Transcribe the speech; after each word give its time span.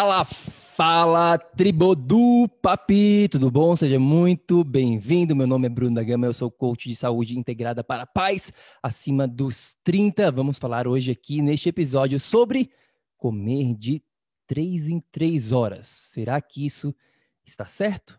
Fala, 0.00 0.24
fala, 0.24 1.36
tribo 1.38 1.94
do 1.94 2.48
Papi, 2.62 3.28
tudo 3.30 3.50
bom? 3.50 3.76
Seja 3.76 3.98
muito 3.98 4.64
bem-vindo. 4.64 5.36
Meu 5.36 5.46
nome 5.46 5.66
é 5.66 5.68
Bruno 5.68 5.94
da 5.94 6.02
Gama, 6.02 6.24
eu 6.24 6.32
sou 6.32 6.50
coach 6.50 6.88
de 6.88 6.96
saúde 6.96 7.38
integrada 7.38 7.84
para 7.84 8.06
paz 8.06 8.50
acima 8.82 9.28
dos 9.28 9.76
30. 9.84 10.32
Vamos 10.32 10.58
falar 10.58 10.88
hoje 10.88 11.10
aqui 11.10 11.42
neste 11.42 11.68
episódio 11.68 12.18
sobre 12.18 12.70
comer 13.18 13.74
de 13.74 14.02
3 14.46 14.88
em 14.88 15.00
3 15.12 15.52
horas. 15.52 15.88
Será 15.88 16.40
que 16.40 16.64
isso 16.64 16.96
está 17.44 17.66
certo? 17.66 18.18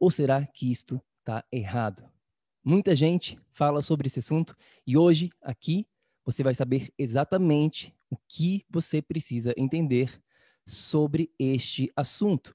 Ou 0.00 0.10
será 0.10 0.44
que 0.44 0.72
isto 0.72 1.00
está 1.20 1.44
errado? 1.52 2.02
Muita 2.64 2.96
gente 2.96 3.38
fala 3.52 3.80
sobre 3.80 4.08
esse 4.08 4.18
assunto 4.18 4.56
e 4.84 4.98
hoje 4.98 5.30
aqui 5.40 5.86
você 6.24 6.42
vai 6.42 6.56
saber 6.56 6.92
exatamente 6.98 7.94
o 8.10 8.16
que 8.26 8.66
você 8.68 9.00
precisa 9.00 9.54
entender 9.56 10.20
sobre 10.66 11.30
este 11.38 11.90
assunto. 11.96 12.54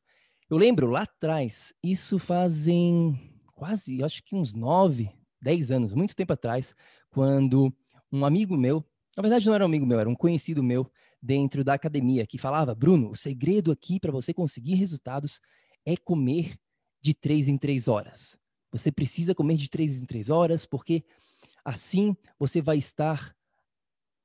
Eu 0.50 0.58
lembro 0.58 0.88
lá 0.88 1.02
atrás, 1.04 1.74
isso 1.84 2.18
fazem 2.18 3.20
quase, 3.54 4.04
acho 4.04 4.24
que 4.24 4.36
uns 4.36 4.54
nove, 4.54 5.10
dez 5.42 5.72
anos, 5.72 5.94
muito 5.94 6.16
tempo 6.16 6.34
atrás, 6.34 6.74
quando 7.10 7.74
um 8.12 8.26
amigo 8.26 8.56
meu, 8.56 8.86
na 9.16 9.22
verdade 9.22 9.46
não 9.46 9.54
era 9.54 9.64
um 9.64 9.68
amigo 9.68 9.86
meu, 9.86 10.00
era 10.00 10.10
um 10.10 10.16
conhecido 10.16 10.64
meu 10.64 10.90
dentro 11.22 11.64
da 11.64 11.74
academia, 11.74 12.26
que 12.26 12.38
falava: 12.38 12.74
Bruno, 12.74 13.10
o 13.12 13.16
segredo 13.16 13.72
aqui 13.72 14.00
para 14.00 14.12
você 14.12 14.34
conseguir 14.34 14.76
resultados 14.76 15.42
é 15.86 15.98
comer 15.98 16.58
de 17.02 17.14
três 17.14 17.48
em 17.48 17.58
três 17.58 17.88
horas. 17.88 18.38
Você 18.72 18.92
precisa 18.92 19.34
comer 19.34 19.58
de 19.58 19.70
três 19.70 20.00
em 20.00 20.06
três 20.06 20.30
horas, 20.30 20.66
porque 20.66 21.04
assim 21.64 22.16
você 22.40 22.62
vai 22.62 22.78
estar 22.78 23.36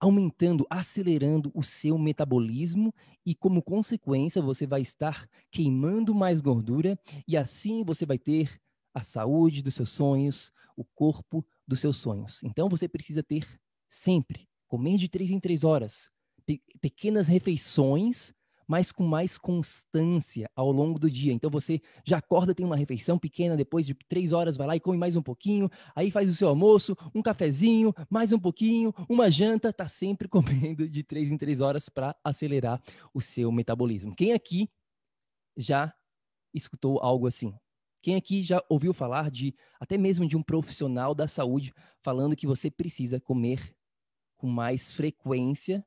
aumentando, 0.03 0.67
acelerando 0.69 1.53
o 1.55 1.63
seu 1.63 1.97
metabolismo 1.97 2.93
e, 3.25 3.37
como 3.37 3.63
consequência, 3.63 4.43
você 4.43 4.67
vai 4.67 4.81
estar 4.81 5.29
queimando 5.49 6.13
mais 6.13 6.41
gordura 6.41 6.99
e 7.27 7.37
assim 7.37 7.85
você 7.85 8.05
vai 8.05 8.19
ter 8.19 8.61
a 8.93 9.05
saúde 9.05 9.63
dos 9.63 9.77
seus 9.77 9.91
sonhos, 9.91 10.53
o 10.77 10.85
corpo 10.85 11.47
dos 11.69 11.79
seus 11.79 11.99
sonhos. 11.99 12.43
Então 12.43 12.69
você 12.69 12.89
precisa 12.89 13.23
ter 13.23 13.47
sempre 13.89 14.49
comer 14.67 14.99
de 14.99 15.09
três 15.09 15.31
em 15.31 15.39
três 15.39 15.63
horas, 15.63 16.11
pe 16.45 16.61
pequenas 16.81 17.29
refeições 17.29 18.35
mas 18.73 18.91
com 18.91 19.05
mais 19.05 19.37
constância 19.37 20.51
ao 20.57 20.73
longo 20.73 20.99
do 20.99 21.11
dia. 21.11 21.31
Então 21.31 21.51
você 21.51 21.79
já 22.07 22.17
acorda, 22.17 22.55
tem 22.55 22.65
uma 22.65 22.75
refeição 22.75 23.19
pequena, 23.19 23.55
depois 23.55 23.85
de 23.85 23.93
três 23.93 24.33
horas 24.33 24.57
vai 24.57 24.67
lá 24.67 24.75
e 24.75 24.81
come 24.81 24.97
mais 24.97 25.15
um 25.15 25.21
pouquinho, 25.21 25.69
aí 25.95 26.11
faz 26.11 26.31
o 26.31 26.35
seu 26.35 26.49
almoço, 26.49 26.97
um 27.15 27.21
cafezinho, 27.21 27.93
mais 28.09 28.33
um 28.33 28.39
pouquinho, 28.39 28.95
uma 29.11 29.31
janta, 29.31 29.75
tá 29.75 29.89
sempre 29.89 30.27
comendo 30.27 30.89
de 30.89 31.03
três 31.03 31.31
em 31.31 31.37
três 31.37 31.61
horas 31.61 31.91
para 31.91 32.17
acelerar 32.25 32.81
o 33.13 33.21
seu 33.21 33.53
metabolismo. 33.53 34.17
Quem 34.17 34.33
aqui 34.33 34.71
já 35.55 35.95
escutou 36.55 36.99
algo 37.01 37.27
assim? 37.27 37.55
Quem 38.01 38.17
aqui 38.17 38.41
já 38.41 38.65
ouviu 38.71 38.95
falar 38.95 39.31
de 39.31 39.55
até 39.79 39.99
mesmo 39.99 40.27
de 40.27 40.35
um 40.35 40.43
profissional 40.43 41.15
da 41.15 41.29
saúde 41.29 41.75
falando 42.01 42.35
que 42.35 42.47
você 42.47 42.71
precisa 42.71 43.21
comer 43.21 43.77
com 44.39 44.49
mais 44.49 44.91
frequência 44.91 45.85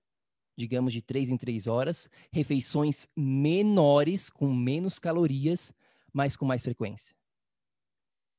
digamos 0.56 0.94
de 0.94 1.02
três 1.02 1.30
em 1.30 1.38
três 1.38 1.68
horas, 1.68 2.10
refeições 2.32 3.08
menores, 3.16 4.30
com 4.30 4.54
menos 4.54 5.00
calorias, 5.00 5.74
mas 6.14 6.38
com 6.38 6.46
mais 6.46 6.64
frequência. 6.64 7.16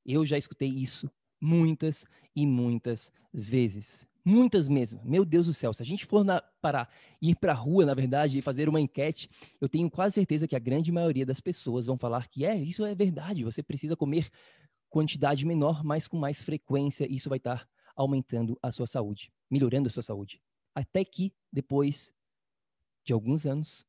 Eu 0.04 0.24
já 0.24 0.38
escutei 0.38 0.68
isso 0.68 1.10
muitas 1.40 2.04
e 2.34 2.46
muitas 2.46 3.12
vezes. 3.32 4.06
Muitas 4.24 4.68
mesmo. 4.68 5.00
Meu 5.04 5.24
Deus 5.24 5.46
do 5.46 5.54
céu, 5.54 5.72
se 5.72 5.82
a 5.82 5.84
gente 5.84 6.04
for 6.04 6.24
na, 6.24 6.40
para 6.60 6.88
ir 7.22 7.36
para 7.36 7.52
a 7.52 7.54
rua, 7.54 7.86
na 7.86 7.94
verdade, 7.94 8.38
e 8.38 8.42
fazer 8.42 8.68
uma 8.68 8.80
enquete, 8.80 9.28
eu 9.60 9.68
tenho 9.68 9.88
quase 9.88 10.16
certeza 10.16 10.48
que 10.48 10.56
a 10.56 10.58
grande 10.58 10.90
maioria 10.90 11.24
das 11.24 11.40
pessoas 11.40 11.86
vão 11.86 11.96
falar 11.96 12.26
que 12.28 12.44
é, 12.44 12.56
isso 12.56 12.84
é 12.84 12.92
verdade, 12.94 13.44
você 13.44 13.62
precisa 13.62 13.94
comer 13.94 14.28
quantidade 14.88 15.46
menor, 15.46 15.84
mas 15.84 16.08
com 16.08 16.16
mais 16.16 16.42
frequência, 16.42 17.06
e 17.08 17.14
isso 17.14 17.28
vai 17.28 17.38
estar 17.38 17.68
aumentando 17.94 18.58
a 18.60 18.72
sua 18.72 18.86
saúde, 18.86 19.30
melhorando 19.48 19.86
a 19.86 19.90
sua 19.90 20.02
saúde. 20.02 20.40
Até 20.76 21.02
que, 21.06 21.32
depois 21.50 22.12
de 23.02 23.14
alguns 23.14 23.46
anos, 23.46 23.86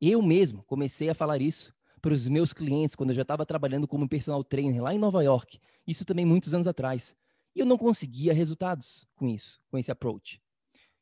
eu 0.00 0.22
mesmo 0.22 0.62
comecei 0.62 1.08
a 1.08 1.14
falar 1.14 1.42
isso 1.42 1.74
para 2.00 2.14
os 2.14 2.28
meus 2.28 2.52
clientes 2.52 2.94
quando 2.94 3.10
eu 3.10 3.16
já 3.16 3.22
estava 3.22 3.44
trabalhando 3.44 3.88
como 3.88 4.08
personal 4.08 4.44
trainer 4.44 4.80
lá 4.80 4.94
em 4.94 4.98
Nova 4.98 5.24
York. 5.24 5.58
Isso 5.84 6.04
também 6.04 6.24
muitos 6.24 6.54
anos 6.54 6.68
atrás. 6.68 7.16
E 7.52 7.58
eu 7.58 7.66
não 7.66 7.76
conseguia 7.76 8.32
resultados 8.32 9.08
com 9.16 9.26
isso, 9.26 9.60
com 9.68 9.76
esse 9.76 9.90
approach. 9.90 10.40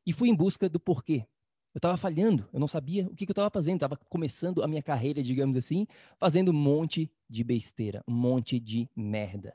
E 0.07 0.15
fui 0.15 0.31
em 0.31 0.35
busca 0.35 0.67
do 0.67 0.81
porquê. 0.81 1.27
Eu 1.75 1.79
estava 1.79 1.99
falhando, 1.99 2.49
eu 2.51 2.59
não 2.59 2.69
sabia 2.69 3.07
o 3.07 3.15
que, 3.15 3.27
que 3.27 3.33
eu 3.33 3.35
estava 3.35 3.51
fazendo. 3.51 3.77
Estava 3.77 3.99
começando 4.09 4.63
a 4.63 4.69
minha 4.69 4.83
carreira, 4.83 5.23
digamos 5.23 5.59
assim, 5.59 5.87
fazendo 6.19 6.53
um 6.53 6.55
monte 6.55 7.13
de 7.29 7.45
besteira, 7.45 8.03
um 8.09 8.15
monte 8.15 8.59
de 8.59 8.89
merda. 8.97 9.55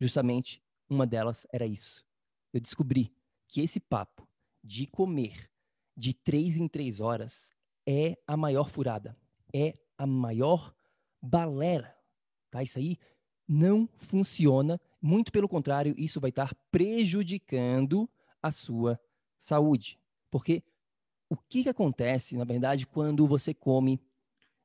Justamente 0.00 0.62
uma 0.88 1.04
delas 1.04 1.44
era 1.52 1.66
isso. 1.66 2.04
Eu 2.52 2.60
descobri 2.60 3.12
que 3.48 3.60
esse 3.60 3.80
papo 3.80 4.28
de 4.64 4.86
comer 4.86 5.50
de 5.96 6.14
três 6.14 6.56
em 6.56 6.66
três 6.66 7.00
horas 7.00 7.52
é 7.86 8.16
a 8.26 8.36
maior 8.36 8.70
furada, 8.70 9.16
é 9.52 9.76
a 9.96 10.06
maior 10.06 10.74
balera, 11.20 11.94
tá? 12.50 12.62
Isso 12.62 12.78
aí 12.78 12.98
não 13.46 13.86
funciona, 13.98 14.80
muito 15.00 15.30
pelo 15.30 15.48
contrário, 15.48 15.94
isso 15.98 16.20
vai 16.20 16.30
estar 16.30 16.54
prejudicando 16.70 18.08
a 18.42 18.50
sua 18.50 18.98
saúde. 19.36 19.98
Porque 20.30 20.62
o 21.28 21.36
que, 21.36 21.62
que 21.62 21.68
acontece, 21.68 22.36
na 22.36 22.44
verdade, 22.44 22.86
quando 22.86 23.26
você 23.26 23.52
come 23.52 24.00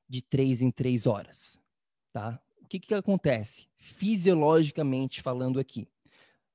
de 0.07 0.21
três 0.21 0.61
em 0.61 0.71
três 0.71 1.05
horas, 1.05 1.59
tá? 2.11 2.41
O 2.61 2.67
que, 2.67 2.79
que 2.79 2.93
acontece, 2.93 3.67
fisiologicamente 3.77 5.21
falando 5.21 5.59
aqui? 5.59 5.87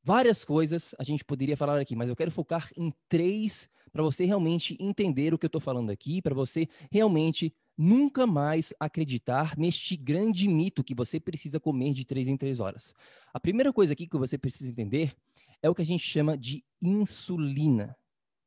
Várias 0.06 0.44
coisas 0.44 0.94
a 0.98 1.02
gente 1.02 1.24
poderia 1.24 1.56
falar 1.56 1.80
aqui, 1.80 1.96
mas 1.96 2.10
eu 2.10 2.14
quero 2.14 2.30
focar 2.30 2.70
em 2.76 2.92
três 3.08 3.70
para 3.90 4.02
você 4.02 4.26
realmente 4.26 4.76
entender 4.78 5.32
o 5.32 5.38
que 5.38 5.46
eu 5.46 5.48
estou 5.48 5.62
falando 5.62 5.88
aqui, 5.88 6.20
para 6.20 6.34
você 6.34 6.68
realmente 6.92 7.54
nunca 7.76 8.26
mais 8.26 8.74
acreditar 8.78 9.56
neste 9.56 9.96
grande 9.96 10.46
mito 10.46 10.84
que 10.84 10.94
você 10.94 11.18
precisa 11.18 11.58
comer 11.58 11.94
de 11.94 12.04
três 12.04 12.28
em 12.28 12.36
três 12.36 12.60
horas. 12.60 12.92
A 13.32 13.40
primeira 13.40 13.72
coisa 13.72 13.94
aqui 13.94 14.06
que 14.06 14.18
você 14.18 14.36
precisa 14.36 14.70
entender 14.70 15.16
é 15.62 15.70
o 15.70 15.74
que 15.74 15.80
a 15.80 15.86
gente 15.86 16.04
chama 16.04 16.36
de 16.36 16.62
insulina. 16.82 17.96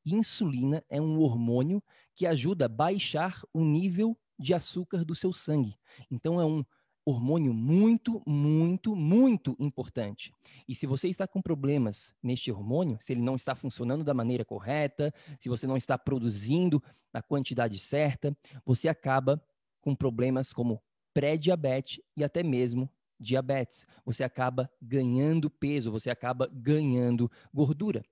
Insulina 0.05 0.85
é 0.87 1.01
um 1.01 1.19
hormônio 1.19 1.81
que 2.15 2.27
ajuda 2.27 2.65
a 2.65 2.69
baixar 2.69 3.41
o 3.51 3.65
nível 3.65 4.15
de 4.37 4.53
açúcar 4.53 5.03
do 5.03 5.15
seu 5.15 5.33
sangue. 5.33 5.75
Então, 6.11 6.39
é 6.39 6.45
um 6.45 6.63
hormônio 7.09 7.53
muito, 7.53 8.21
muito, 8.27 8.93
muito 8.93 9.55
importante. 9.59 10.33
E 10.67 10.75
se 10.75 10.85
você 10.85 11.07
está 11.07 11.25
com 11.25 11.41
problemas 11.41 12.13
neste 12.21 12.51
hormônio, 12.51 12.97
se 12.99 13.13
ele 13.13 13.21
não 13.21 13.35
está 13.35 13.55
funcionando 13.55 14.03
da 14.03 14.13
maneira 14.13 14.43
correta, 14.43 15.13
se 15.39 15.47
você 15.47 15.65
não 15.65 15.77
está 15.77 15.97
produzindo 15.97 16.83
a 17.13 17.21
quantidade 17.21 17.79
certa, 17.79 18.35
você 18.65 18.89
acaba 18.89 19.41
com 19.79 19.95
problemas 19.95 20.51
como 20.51 20.83
pré-diabetes 21.13 22.01
e 22.15 22.25
até 22.25 22.43
mesmo 22.43 22.89
diabetes. 23.17 23.87
Você 24.05 24.25
acaba 24.25 24.69
ganhando 24.81 25.49
peso, 25.49 25.91
você 25.91 26.09
acaba 26.09 26.49
ganhando 26.51 27.31
gordura. 27.53 28.03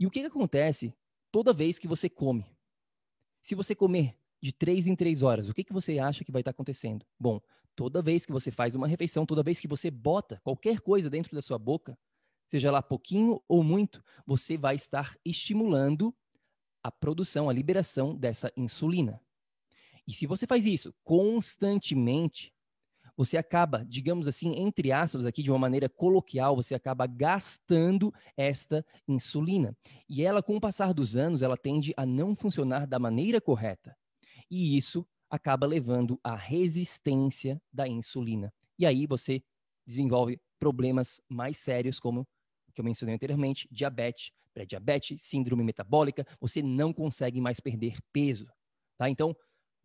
E 0.00 0.06
o 0.06 0.10
que, 0.10 0.20
que 0.20 0.26
acontece 0.26 0.92
toda 1.30 1.52
vez 1.52 1.78
que 1.78 1.86
você 1.86 2.08
come? 2.08 2.44
Se 3.40 3.54
você 3.54 3.72
comer 3.72 4.16
de 4.42 4.52
três 4.52 4.88
em 4.88 4.96
três 4.96 5.22
horas, 5.22 5.48
o 5.48 5.54
que, 5.54 5.62
que 5.62 5.72
você 5.72 6.00
acha 6.00 6.24
que 6.24 6.32
vai 6.32 6.40
estar 6.40 6.50
acontecendo? 6.50 7.06
Bom, 7.18 7.40
toda 7.74 8.02
vez 8.02 8.26
que 8.26 8.32
você 8.32 8.50
faz 8.50 8.74
uma 8.74 8.86
refeição, 8.86 9.26
toda 9.26 9.42
vez 9.42 9.60
que 9.60 9.68
você 9.68 9.90
bota 9.90 10.40
qualquer 10.42 10.80
coisa 10.80 11.08
dentro 11.08 11.34
da 11.34 11.42
sua 11.42 11.58
boca, 11.58 11.98
seja 12.48 12.70
lá 12.70 12.82
pouquinho 12.82 13.42
ou 13.48 13.62
muito, 13.62 14.02
você 14.26 14.56
vai 14.56 14.76
estar 14.76 15.16
estimulando 15.24 16.14
a 16.82 16.90
produção, 16.90 17.48
a 17.48 17.52
liberação 17.52 18.14
dessa 18.14 18.52
insulina. 18.56 19.20
E 20.06 20.12
se 20.12 20.26
você 20.26 20.46
faz 20.46 20.66
isso 20.66 20.92
constantemente, 21.04 22.52
você 23.16 23.36
acaba, 23.36 23.84
digamos 23.84 24.26
assim, 24.26 24.56
entre 24.56 24.90
aspas, 24.90 25.26
aqui 25.26 25.42
de 25.42 25.50
uma 25.50 25.58
maneira 25.58 25.88
coloquial, 25.88 26.56
você 26.56 26.74
acaba 26.74 27.06
gastando 27.06 28.12
esta 28.36 28.84
insulina. 29.06 29.76
E 30.08 30.22
ela, 30.22 30.42
com 30.42 30.56
o 30.56 30.60
passar 30.60 30.92
dos 30.92 31.16
anos, 31.16 31.42
ela 31.42 31.56
tende 31.56 31.92
a 31.96 32.06
não 32.06 32.34
funcionar 32.34 32.86
da 32.86 32.98
maneira 32.98 33.40
correta. 33.40 33.96
E 34.50 34.76
isso 34.76 35.06
acaba 35.32 35.66
levando 35.66 36.20
à 36.22 36.36
resistência 36.36 37.58
da 37.72 37.88
insulina. 37.88 38.52
E 38.78 38.84
aí 38.84 39.06
você 39.06 39.42
desenvolve 39.86 40.38
problemas 40.58 41.22
mais 41.26 41.56
sérios, 41.56 41.98
como 41.98 42.28
que 42.74 42.80
eu 42.82 42.84
mencionei 42.84 43.14
anteriormente, 43.14 43.66
diabetes, 43.70 44.30
pré-diabetes, 44.52 45.22
síndrome 45.22 45.64
metabólica, 45.64 46.26
você 46.38 46.62
não 46.62 46.92
consegue 46.92 47.40
mais 47.40 47.60
perder 47.60 47.96
peso, 48.12 48.46
tá? 48.98 49.08
Então, 49.08 49.34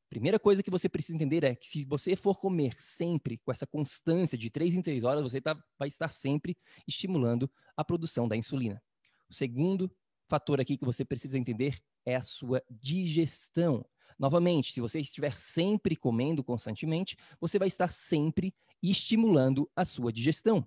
primeira 0.10 0.38
coisa 0.38 0.62
que 0.62 0.70
você 0.70 0.90
precisa 0.90 1.16
entender 1.16 1.46
é 1.46 1.56
que 1.56 1.66
se 1.66 1.86
você 1.86 2.16
for 2.16 2.38
comer 2.38 2.74
sempre 2.78 3.38
com 3.38 3.52
essa 3.52 3.66
constância 3.66 4.38
de 4.38 4.50
3 4.50 4.76
em 4.76 4.82
3 4.82 5.04
horas, 5.06 5.24
você 5.24 5.40
tá, 5.40 5.58
vai 5.80 5.88
estar 5.88 6.12
sempre 6.12 6.58
estimulando 6.86 7.50
a 7.76 7.86
produção 7.86 8.28
da 8.28 8.36
insulina. 8.36 8.82
O 9.30 9.34
segundo 9.34 9.90
fator 10.30 10.60
aqui 10.60 10.78
que 10.78 10.86
você 10.86 11.06
precisa 11.06 11.38
entender 11.38 11.80
é 12.06 12.16
a 12.16 12.22
sua 12.22 12.62
digestão. 12.70 13.86
Novamente, 14.18 14.74
se 14.74 14.82
você 14.82 15.00
estiver 15.00 15.38
sempre 15.40 15.96
comendo 15.96 16.44
constantemente, 16.44 17.16
você 17.40 17.60
vai 17.60 17.68
estar 17.68 17.92
sempre 17.92 18.54
estimulando 18.82 19.70
a 19.76 19.86
sua 19.86 20.12
digestão. 20.12 20.66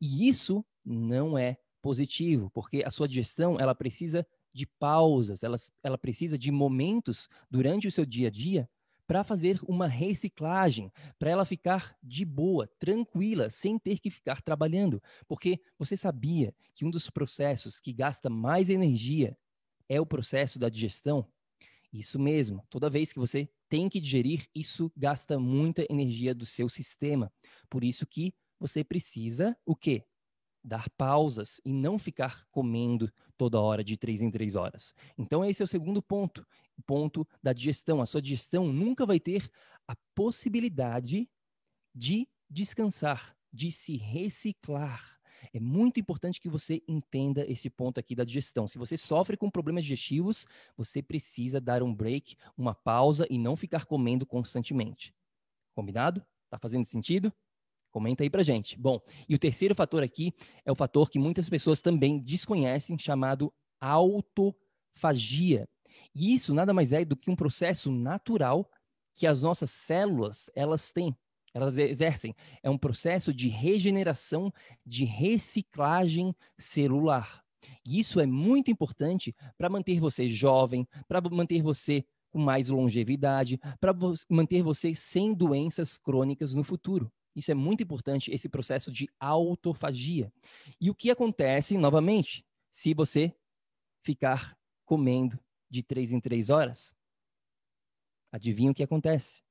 E 0.00 0.28
isso 0.28 0.64
não 0.84 1.36
é 1.38 1.56
positivo, 1.82 2.50
porque 2.50 2.82
a 2.84 2.90
sua 2.90 3.08
digestão 3.08 3.58
ela 3.58 3.74
precisa 3.74 4.26
de 4.52 4.66
pausas, 4.66 5.42
ela, 5.42 5.56
ela 5.82 5.98
precisa 5.98 6.38
de 6.38 6.50
momentos 6.50 7.28
durante 7.50 7.88
o 7.88 7.90
seu 7.90 8.06
dia 8.06 8.28
a 8.28 8.30
dia 8.30 8.68
para 9.06 9.22
fazer 9.22 9.60
uma 9.68 9.86
reciclagem, 9.86 10.90
para 11.18 11.30
ela 11.30 11.44
ficar 11.44 11.94
de 12.02 12.24
boa, 12.24 12.66
tranquila, 12.78 13.50
sem 13.50 13.78
ter 13.78 13.98
que 13.98 14.10
ficar 14.10 14.40
trabalhando. 14.40 15.02
Porque 15.28 15.60
você 15.78 15.96
sabia 15.96 16.54
que 16.74 16.86
um 16.86 16.90
dos 16.90 17.10
processos 17.10 17.78
que 17.78 17.92
gasta 17.92 18.30
mais 18.30 18.70
energia 18.70 19.36
é 19.88 20.00
o 20.00 20.06
processo 20.06 20.58
da 20.58 20.70
digestão? 20.70 21.28
Isso 21.94 22.18
mesmo, 22.18 22.66
toda 22.68 22.90
vez 22.90 23.12
que 23.12 23.20
você 23.20 23.48
tem 23.68 23.88
que 23.88 24.00
digerir, 24.00 24.48
isso 24.52 24.90
gasta 24.96 25.38
muita 25.38 25.86
energia 25.88 26.34
do 26.34 26.44
seu 26.44 26.68
sistema. 26.68 27.32
Por 27.70 27.84
isso 27.84 28.04
que 28.04 28.34
você 28.58 28.82
precisa 28.82 29.56
o 29.64 29.76
quê? 29.76 30.04
Dar 30.64 30.90
pausas 30.90 31.60
e 31.64 31.72
não 31.72 31.96
ficar 31.96 32.44
comendo 32.50 33.12
toda 33.38 33.60
hora 33.60 33.84
de 33.84 33.96
três 33.96 34.22
em 34.22 34.28
três 34.28 34.56
horas. 34.56 34.92
Então 35.16 35.44
esse 35.44 35.62
é 35.62 35.64
o 35.64 35.68
segundo 35.68 36.02
ponto 36.02 36.44
o 36.76 36.82
ponto 36.82 37.24
da 37.40 37.52
digestão. 37.52 38.02
A 38.02 38.06
sua 38.06 38.20
digestão 38.20 38.72
nunca 38.72 39.06
vai 39.06 39.20
ter 39.20 39.48
a 39.86 39.94
possibilidade 40.16 41.30
de 41.94 42.28
descansar, 42.50 43.36
de 43.52 43.70
se 43.70 43.96
reciclar. 43.96 45.13
É 45.52 45.60
muito 45.60 46.00
importante 46.00 46.40
que 46.40 46.48
você 46.48 46.82
entenda 46.88 47.44
esse 47.50 47.68
ponto 47.68 47.98
aqui 47.98 48.14
da 48.14 48.24
digestão. 48.24 48.66
Se 48.66 48.78
você 48.78 48.96
sofre 48.96 49.36
com 49.36 49.50
problemas 49.50 49.84
digestivos, 49.84 50.46
você 50.76 51.02
precisa 51.02 51.60
dar 51.60 51.82
um 51.82 51.94
break, 51.94 52.36
uma 52.56 52.74
pausa 52.74 53.26
e 53.28 53.38
não 53.38 53.56
ficar 53.56 53.84
comendo 53.84 54.24
constantemente. 54.24 55.14
Combinado? 55.74 56.24
Tá 56.50 56.58
fazendo 56.58 56.84
sentido? 56.84 57.32
Comenta 57.90 58.22
aí 58.22 58.30
pra 58.30 58.42
gente. 58.42 58.78
Bom, 58.78 59.00
e 59.28 59.34
o 59.34 59.38
terceiro 59.38 59.74
fator 59.74 60.02
aqui 60.02 60.32
é 60.64 60.72
o 60.72 60.74
fator 60.74 61.08
que 61.08 61.18
muitas 61.18 61.48
pessoas 61.48 61.80
também 61.80 62.18
desconhecem, 62.18 62.98
chamado 62.98 63.52
autofagia. 63.80 65.68
E 66.14 66.34
isso 66.34 66.54
nada 66.54 66.74
mais 66.74 66.92
é 66.92 67.04
do 67.04 67.16
que 67.16 67.30
um 67.30 67.36
processo 67.36 67.92
natural 67.92 68.68
que 69.14 69.26
as 69.26 69.42
nossas 69.42 69.70
células, 69.70 70.50
elas 70.54 70.90
têm, 70.92 71.16
elas 71.54 71.78
exercem. 71.78 72.34
É 72.62 72.68
um 72.68 72.76
processo 72.76 73.32
de 73.32 73.48
regeneração, 73.48 74.52
de 74.84 75.04
reciclagem 75.04 76.34
celular. 76.58 77.42
E 77.86 78.00
isso 78.00 78.20
é 78.20 78.26
muito 78.26 78.70
importante 78.70 79.34
para 79.56 79.70
manter 79.70 80.00
você 80.00 80.28
jovem, 80.28 80.86
para 81.06 81.20
manter 81.20 81.62
você 81.62 82.04
com 82.30 82.40
mais 82.40 82.68
longevidade, 82.68 83.58
para 83.78 83.94
manter 84.28 84.62
você 84.62 84.92
sem 84.94 85.32
doenças 85.32 85.96
crônicas 85.96 86.52
no 86.52 86.64
futuro. 86.64 87.10
Isso 87.36 87.50
é 87.50 87.54
muito 87.54 87.82
importante, 87.82 88.32
esse 88.32 88.48
processo 88.48 88.90
de 88.90 89.08
autofagia. 89.20 90.32
E 90.80 90.90
o 90.90 90.94
que 90.94 91.10
acontece, 91.10 91.78
novamente, 91.78 92.44
se 92.70 92.92
você 92.92 93.32
ficar 94.02 94.56
comendo 94.84 95.38
de 95.70 95.82
três 95.82 96.12
em 96.12 96.20
três 96.20 96.50
horas? 96.50 96.94
Adivinha 98.32 98.72
o 98.72 98.74
que 98.74 98.82
acontece? 98.82 99.43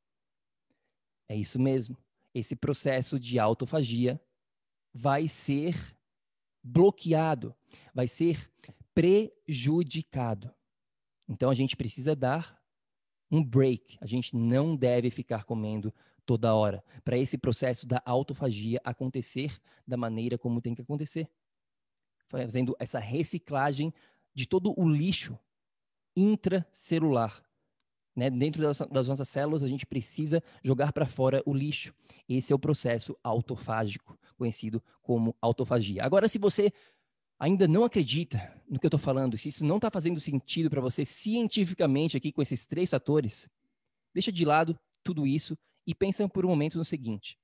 É 1.34 1.36
isso 1.36 1.60
mesmo. 1.60 1.98
Esse 2.32 2.56
processo 2.56 3.20
de 3.20 3.40
autofagia 3.40 4.22
vai 4.94 5.28
ser 5.28 5.76
bloqueado, 6.62 7.56
vai 7.92 8.08
ser 8.08 8.52
prejudicado. 8.94 10.54
Então 11.28 11.50
a 11.50 11.56
gente 11.56 11.76
precisa 11.76 12.16
dar 12.16 12.62
um 13.32 13.44
break. 13.44 13.98
A 14.00 14.06
gente 14.06 14.36
não 14.36 14.76
deve 14.76 15.10
ficar 15.10 15.44
comendo 15.44 15.92
toda 16.24 16.54
hora 16.54 16.84
para 17.04 17.18
esse 17.18 17.36
processo 17.36 17.88
da 17.88 18.00
autofagia 18.06 18.80
acontecer 18.84 19.60
da 19.88 19.98
maneira 19.98 20.38
como 20.38 20.62
tem 20.62 20.76
que 20.76 20.84
acontecer. 20.84 21.28
Fazendo 22.28 22.76
essa 22.78 23.00
reciclagem 23.00 23.92
de 24.36 24.48
todo 24.48 24.80
o 24.80 24.88
lixo 24.88 25.36
intracelular. 26.16 27.44
Né? 28.16 28.30
Dentro 28.30 28.62
das, 28.62 28.80
das 28.92 29.08
nossas 29.08 29.28
células, 29.30 29.64
a 29.64 29.68
gente 29.68 29.86
precisa 29.86 30.42
jogar 30.64 30.94
para 30.94 31.06
fora 31.06 31.42
o 31.46 31.54
lixo. 31.54 31.94
Esse 32.28 32.54
é 32.54 32.56
o 32.56 32.60
processo 32.60 33.18
autofágico, 33.24 34.18
conhecido 34.38 34.82
como 35.02 35.36
autofagia. 35.42 36.04
Agora, 36.04 36.28
se 36.28 36.38
você 36.38 36.72
ainda 37.40 37.68
não 37.68 37.84
acredita 37.84 38.54
no 38.70 38.80
que 38.80 38.86
eu 38.86 38.90
estou 38.90 39.00
falando, 39.00 39.38
se 39.38 39.50
isso 39.50 39.66
não 39.66 39.78
está 39.78 39.90
fazendo 39.90 40.20
sentido 40.20 40.70
para 40.70 40.82
você 40.82 41.04
cientificamente 41.04 42.16
aqui 42.16 42.32
com 42.32 42.42
esses 42.42 42.66
três 42.66 42.90
fatores, 42.90 43.50
deixa 44.14 44.32
de 44.32 44.46
lado 44.46 44.78
tudo 45.04 45.28
isso 45.28 45.58
e 45.86 45.94
pensa 45.94 46.28
por 46.30 46.46
um 46.46 46.50
momento 46.50 46.78
no 46.78 46.86
seguinte. 46.86 47.38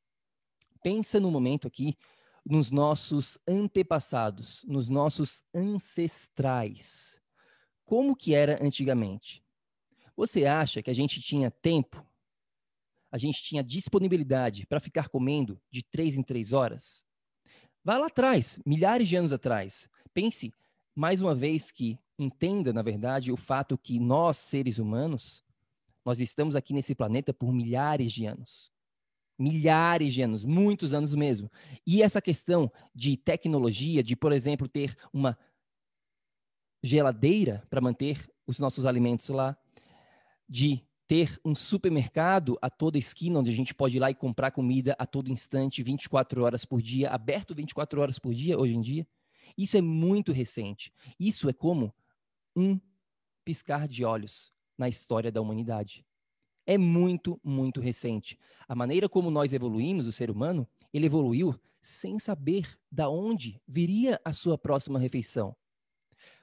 Pensa 0.81 1.19
no 1.19 1.29
momento 1.29 1.67
aqui 1.67 1.97
nos 2.45 2.71
nossos 2.71 3.37
antepassados, 3.47 4.63
nos 4.65 4.87
nossos 4.87 5.43
ancestrais 5.53 7.19
como 7.89 8.15
que 8.15 8.35
era 8.35 8.63
antigamente. 8.63 9.43
Você 10.19 10.45
acha 10.45 10.83
que 10.83 10.89
a 10.89 10.93
gente 10.93 11.21
tinha 11.21 11.49
tempo? 11.49 12.05
A 13.09 13.17
gente 13.17 13.41
tinha 13.41 13.63
disponibilidade 13.63 14.65
para 14.65 14.81
ficar 14.81 15.07
comendo 15.07 15.57
de 15.71 15.81
três 15.81 16.17
em 16.17 16.21
três 16.21 16.51
horas? 16.51 17.05
Vá 17.85 17.97
lá 17.97 18.07
atrás, 18.07 18.59
milhares 18.65 19.07
de 19.07 19.15
anos 19.15 19.31
atrás. 19.31 19.87
Pense 20.13 20.53
mais 20.93 21.21
uma 21.21 21.33
vez 21.33 21.71
que 21.71 21.97
entenda, 22.17 22.73
na 22.73 22.81
verdade, 22.81 23.31
o 23.31 23.37
fato 23.37 23.77
que 23.77 23.97
nós, 23.97 24.35
seres 24.35 24.77
humanos, 24.77 25.41
nós 26.03 26.19
estamos 26.19 26.53
aqui 26.53 26.73
nesse 26.73 26.93
planeta 26.93 27.33
por 27.33 27.53
milhares 27.53 28.11
de 28.11 28.25
anos. 28.25 28.69
Milhares 29.39 30.13
de 30.13 30.21
anos, 30.21 30.43
muitos 30.43 30.93
anos 30.93 31.15
mesmo. 31.15 31.49
E 31.87 32.03
essa 32.03 32.21
questão 32.21 32.69
de 32.93 33.15
tecnologia, 33.15 34.03
de, 34.03 34.17
por 34.17 34.33
exemplo, 34.33 34.67
ter 34.67 34.97
uma 35.13 35.39
geladeira 36.83 37.65
para 37.69 37.79
manter 37.79 38.29
os 38.45 38.59
nossos 38.59 38.85
alimentos 38.85 39.29
lá, 39.29 39.57
de 40.49 40.83
ter 41.07 41.39
um 41.43 41.55
supermercado 41.55 42.57
a 42.61 42.69
toda 42.69 42.97
esquina, 42.97 43.39
onde 43.39 43.49
a 43.49 43.53
gente 43.53 43.73
pode 43.73 43.97
ir 43.97 43.99
lá 43.99 44.11
e 44.11 44.15
comprar 44.15 44.51
comida 44.51 44.95
a 44.99 45.05
todo 45.05 45.31
instante, 45.31 45.81
24 45.81 46.43
horas 46.43 46.65
por 46.65 46.81
dia, 46.81 47.09
aberto 47.09 47.55
24 47.55 47.99
horas 47.99 48.19
por 48.19 48.33
dia 48.33 48.59
hoje 48.59 48.75
em 48.75 48.81
dia. 48.81 49.07
Isso 49.57 49.75
é 49.75 49.81
muito 49.81 50.31
recente. 50.31 50.93
Isso 51.19 51.49
é 51.49 51.53
como 51.53 51.93
um 52.55 52.79
piscar 53.43 53.87
de 53.87 54.05
olhos 54.05 54.53
na 54.77 54.87
história 54.87 55.31
da 55.31 55.41
humanidade. 55.41 56.05
É 56.65 56.77
muito, 56.77 57.39
muito 57.43 57.81
recente. 57.81 58.37
A 58.67 58.75
maneira 58.75 59.09
como 59.09 59.31
nós 59.31 59.51
evoluímos, 59.51 60.05
o 60.05 60.11
ser 60.11 60.29
humano, 60.29 60.67
ele 60.93 61.07
evoluiu 61.07 61.59
sem 61.81 62.19
saber 62.19 62.77
da 62.91 63.09
onde 63.09 63.59
viria 63.67 64.21
a 64.23 64.31
sua 64.31 64.57
próxima 64.57 64.99
refeição. 64.99 65.55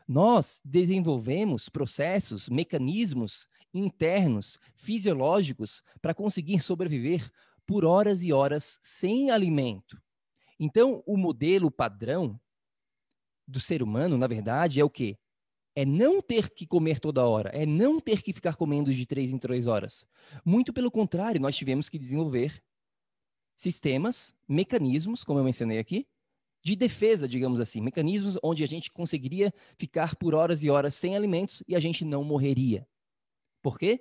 Nós 0.09 0.61
desenvolvemos 0.65 1.69
processos, 1.69 2.49
mecanismos 2.49 3.49
internos, 3.77 4.59
fisiológicos, 4.75 5.83
para 6.01 6.15
conseguir 6.15 6.61
sobreviver 6.61 7.31
por 7.67 7.85
horas 7.85 8.23
e 8.23 8.33
horas 8.33 8.79
sem 8.81 9.31
alimento. 9.31 10.01
Então, 10.59 11.03
o 11.07 11.17
modelo 11.17 11.71
padrão 11.71 12.41
do 13.47 13.61
ser 13.61 13.83
humano, 13.83 14.17
na 14.17 14.27
verdade, 14.27 14.81
é 14.81 14.85
o 14.85 14.91
quê? 14.91 15.19
É 15.75 15.85
não 15.85 16.23
ter 16.23 16.51
que 16.51 16.67
comer 16.67 16.99
toda 16.99 17.27
hora, 17.27 17.51
é 17.51 17.67
não 17.67 18.01
ter 18.01 18.23
que 18.23 18.33
ficar 18.33 18.57
comendo 18.57 18.93
de 18.93 19.05
três 19.05 19.31
em 19.31 19.39
três 19.39 19.67
horas. 19.67 20.07
Muito 20.45 20.73
pelo 20.73 20.91
contrário, 20.91 21.41
nós 21.41 21.55
tivemos 21.55 21.89
que 21.89 21.99
desenvolver 21.99 22.63
sistemas, 23.55 24.35
mecanismos, 24.49 25.23
como 25.23 25.39
eu 25.39 25.45
mencionei 25.45 25.79
aqui, 25.79 26.07
de 26.63 26.75
defesa, 26.75 27.29
digamos 27.29 27.61
assim, 27.61 27.81
mecanismos 27.81 28.39
onde 28.43 28.65
a 28.65 28.67
gente 28.67 28.91
conseguiria 28.91 29.55
ficar 29.79 30.17
por 30.17 30.35
horas 30.35 30.65
e 30.65 30.71
horas 30.71 30.95
sem 30.95 31.15
alimentos 31.15 31.63
e 31.69 31.77
a 31.77 31.79
gente 31.79 32.05
não 32.05 32.25
morreria. 32.25 32.87
Por 33.67 33.81
quê? 33.81 34.01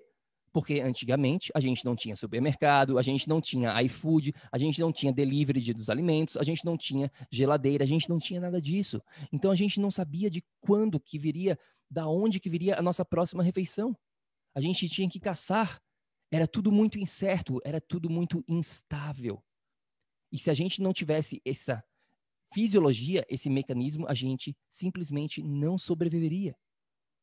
Porque 0.54 0.80
antigamente 0.80 1.52
a 1.56 1.60
gente 1.60 1.84
não 1.84 1.96
tinha 1.96 2.16
supermercado, 2.16 3.00
a 3.00 3.02
gente 3.02 3.28
não 3.28 3.42
tinha 3.42 3.82
iFood, 3.82 4.32
a 4.52 4.60
gente 4.60 4.80
não 4.80 4.92
tinha 4.92 5.12
delivery 5.12 5.74
dos 5.74 5.90
alimentos, 5.90 6.38
a 6.38 6.44
gente 6.44 6.64
não 6.64 6.78
tinha 6.78 7.12
geladeira, 7.32 7.84
a 7.84 7.88
gente 7.88 8.08
não 8.08 8.20
tinha 8.20 8.40
nada 8.40 8.62
disso. 8.62 9.02
Então 9.34 9.50
a 9.50 9.56
gente 9.56 9.80
não 9.80 9.90
sabia 9.90 10.30
de 10.30 10.46
quando 10.62 11.00
que 11.00 11.18
viria, 11.18 11.58
da 11.90 12.08
onde 12.08 12.40
que 12.40 12.48
viria 12.48 12.78
a 12.78 12.82
nossa 12.84 13.04
próxima 13.04 13.42
refeição. 13.42 13.98
A 14.54 14.62
gente 14.62 14.88
tinha 14.88 15.10
que 15.10 15.20
caçar. 15.20 15.82
Era 16.30 16.48
tudo 16.48 16.72
muito 16.72 17.00
incerto, 17.00 17.60
era 17.66 17.82
tudo 17.82 18.08
muito 18.08 18.46
instável. 18.48 19.44
E 20.32 20.38
se 20.38 20.52
a 20.52 20.54
gente 20.54 20.80
não 20.80 20.94
tivesse 20.94 21.42
essa 21.44 21.84
fisiologia, 22.54 23.26
esse 23.28 23.50
mecanismo, 23.50 24.06
a 24.08 24.14
gente 24.14 24.56
simplesmente 24.70 25.42
não 25.42 25.76
sobreviveria. 25.76 26.56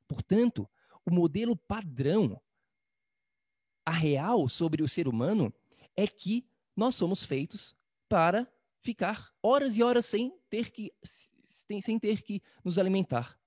Portanto, 0.09 0.69
o 1.05 1.13
modelo 1.13 1.57
padrão, 1.57 2.41
a 3.85 3.91
real 3.91 4.49
sobre 4.49 4.83
o 4.83 4.89
ser 4.89 5.09
humano, 5.09 5.53
é 5.97 6.07
que 6.07 6.47
nós 6.77 6.95
somos 6.95 7.25
feitos 7.25 7.75
para 8.09 8.47
ficar 8.81 9.33
horas 9.43 9.77
e 9.77 9.83
horas 9.83 10.07
sem 10.07 10.37
ter 10.49 10.71
que, 10.71 10.93
sem 11.03 11.99
ter 11.99 12.23
que 12.23 12.43
nos 12.65 12.79
alimentar. 12.79 13.39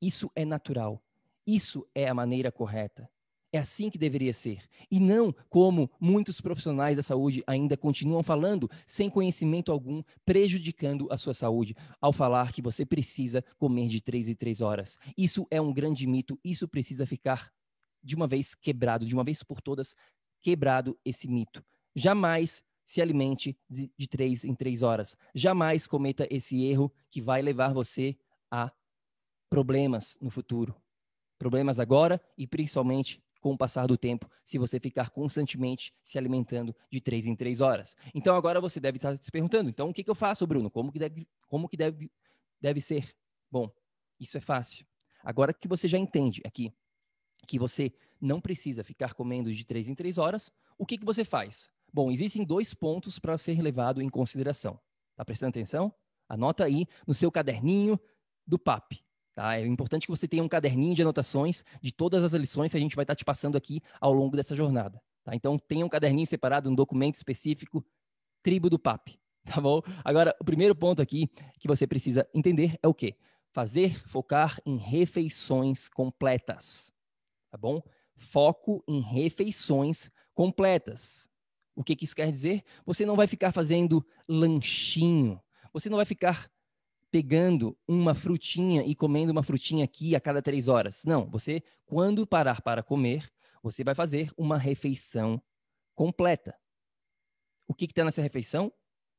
Isso 0.00 0.30
é 0.34 0.44
natural. 0.44 1.02
Isso 1.46 1.86
é 1.94 2.08
a 2.08 2.14
maneira 2.14 2.50
correta. 2.52 3.10
É 3.52 3.58
assim 3.58 3.90
que 3.90 3.98
deveria 3.98 4.32
ser. 4.32 4.62
E 4.90 5.00
não 5.00 5.34
como 5.48 5.90
muitos 6.00 6.40
profissionais 6.40 6.96
da 6.96 7.02
saúde 7.02 7.42
ainda 7.46 7.76
continuam 7.76 8.22
falando, 8.22 8.70
sem 8.86 9.10
conhecimento 9.10 9.72
algum, 9.72 10.02
prejudicando 10.24 11.08
a 11.10 11.18
sua 11.18 11.34
saúde, 11.34 11.74
ao 12.00 12.12
falar 12.12 12.52
que 12.52 12.62
você 12.62 12.86
precisa 12.86 13.44
comer 13.58 13.88
de 13.88 14.00
três 14.00 14.28
em 14.28 14.34
três 14.34 14.60
horas. 14.60 14.98
Isso 15.16 15.46
é 15.50 15.60
um 15.60 15.72
grande 15.72 16.06
mito, 16.06 16.38
isso 16.44 16.68
precisa 16.68 17.04
ficar 17.04 17.52
de 18.02 18.14
uma 18.14 18.28
vez 18.28 18.54
quebrado, 18.54 19.04
de 19.04 19.14
uma 19.14 19.24
vez 19.24 19.42
por 19.42 19.60
todas, 19.60 19.94
quebrado 20.40 20.96
esse 21.04 21.28
mito. 21.28 21.64
Jamais 21.94 22.62
se 22.84 23.00
alimente 23.00 23.56
de, 23.68 24.08
três 24.08 24.44
em 24.44 24.54
três 24.54 24.82
horas. 24.82 25.16
Jamais 25.34 25.86
cometa 25.86 26.26
esse 26.30 26.64
erro 26.64 26.92
que 27.10 27.20
vai 27.20 27.42
levar 27.42 27.72
você 27.72 28.16
a 28.50 28.72
problemas 29.48 30.18
no 30.20 30.30
futuro. 30.30 30.74
Problemas 31.38 31.78
agora 31.78 32.20
e 32.36 32.46
principalmente 32.46 33.22
com 33.40 33.52
o 33.52 33.58
passar 33.58 33.86
do 33.86 33.96
tempo, 33.96 34.30
se 34.44 34.58
você 34.58 34.78
ficar 34.78 35.10
constantemente 35.10 35.92
se 36.02 36.18
alimentando 36.18 36.74
de 36.90 37.00
três 37.00 37.26
em 37.26 37.34
três 37.34 37.60
horas. 37.60 37.96
Então 38.14 38.34
agora 38.34 38.60
você 38.60 38.78
deve 38.78 38.98
estar 38.98 39.18
se 39.20 39.30
perguntando, 39.30 39.70
então 39.70 39.88
o 39.88 39.92
que, 39.92 40.04
que 40.04 40.10
eu 40.10 40.14
faço, 40.14 40.46
Bruno? 40.46 40.70
Como 40.70 40.92
que 40.92 40.98
deve, 40.98 41.26
como 41.48 41.68
que 41.68 41.76
deve, 41.76 42.10
deve 42.60 42.80
ser? 42.80 43.14
Bom, 43.50 43.70
isso 44.18 44.36
é 44.36 44.40
fácil. 44.40 44.86
Agora 45.24 45.52
que 45.52 45.66
você 45.66 45.88
já 45.88 45.98
entende 45.98 46.40
aqui 46.44 46.72
que 47.46 47.58
você 47.58 47.92
não 48.20 48.40
precisa 48.40 48.84
ficar 48.84 49.14
comendo 49.14 49.52
de 49.52 49.64
três 49.64 49.88
em 49.88 49.94
três 49.94 50.18
horas, 50.18 50.52
o 50.78 50.84
que, 50.84 50.98
que 50.98 51.04
você 51.04 51.24
faz? 51.24 51.70
Bom, 51.92 52.10
existem 52.10 52.44
dois 52.44 52.74
pontos 52.74 53.18
para 53.18 53.36
ser 53.38 53.60
levado 53.60 54.00
em 54.00 54.08
consideração. 54.08 54.78
Tá 55.16 55.24
prestando 55.24 55.50
atenção? 55.50 55.92
Anota 56.28 56.64
aí 56.64 56.86
no 57.06 57.14
seu 57.14 57.32
caderninho 57.32 57.98
do 58.46 58.58
PAP. 58.58 59.02
Tá? 59.40 59.56
É 59.56 59.66
importante 59.66 60.06
que 60.06 60.10
você 60.10 60.28
tenha 60.28 60.42
um 60.42 60.48
caderninho 60.48 60.94
de 60.94 61.00
anotações 61.00 61.64
de 61.80 61.90
todas 61.90 62.22
as 62.22 62.34
lições 62.34 62.72
que 62.72 62.76
a 62.76 62.80
gente 62.80 62.94
vai 62.94 63.04
estar 63.04 63.14
tá 63.14 63.16
te 63.16 63.24
passando 63.24 63.56
aqui 63.56 63.80
ao 63.98 64.12
longo 64.12 64.36
dessa 64.36 64.54
jornada. 64.54 65.00
Tá? 65.24 65.34
Então, 65.34 65.58
tenha 65.58 65.82
um 65.82 65.88
caderninho 65.88 66.26
separado, 66.26 66.68
um 66.68 66.74
documento 66.74 67.14
específico, 67.14 67.82
tribo 68.42 68.68
do 68.68 68.78
PAP. 68.78 69.08
Tá 69.42 69.58
bom? 69.58 69.80
Agora, 70.04 70.36
o 70.38 70.44
primeiro 70.44 70.74
ponto 70.74 71.00
aqui 71.00 71.26
que 71.58 71.66
você 71.66 71.86
precisa 71.86 72.28
entender 72.34 72.78
é 72.82 72.86
o 72.86 72.92
quê? 72.92 73.16
Fazer 73.50 74.06
focar 74.06 74.60
em 74.66 74.76
refeições 74.76 75.88
completas. 75.88 76.92
Tá 77.50 77.56
bom? 77.56 77.82
Foco 78.14 78.84
em 78.86 79.00
refeições 79.00 80.10
completas. 80.34 81.30
O 81.74 81.82
que, 81.82 81.96
que 81.96 82.04
isso 82.04 82.14
quer 82.14 82.30
dizer? 82.30 82.62
Você 82.84 83.06
não 83.06 83.16
vai 83.16 83.26
ficar 83.26 83.50
fazendo 83.50 84.06
lanchinho. 84.28 85.40
Você 85.72 85.88
não 85.88 85.96
vai 85.96 86.04
ficar 86.04 86.50
pegando 87.10 87.76
uma 87.86 88.14
frutinha 88.14 88.82
e 88.84 88.94
comendo 88.94 89.32
uma 89.32 89.42
frutinha 89.42 89.84
aqui 89.84 90.14
a 90.14 90.20
cada 90.20 90.40
três 90.40 90.68
horas. 90.68 91.04
Não, 91.04 91.28
você, 91.28 91.62
quando 91.84 92.26
parar 92.26 92.62
para 92.62 92.82
comer, 92.82 93.30
você 93.62 93.82
vai 93.82 93.94
fazer 93.94 94.32
uma 94.36 94.56
refeição 94.56 95.42
completa. 95.94 96.56
O 97.66 97.74
que 97.74 97.84
está 97.84 98.04
nessa 98.04 98.22
refeição? 98.22 98.72